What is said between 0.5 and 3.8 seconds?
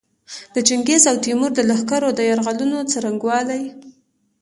د چنګیز او تیمور د لښکرو د یرغلونو څرنګوالي.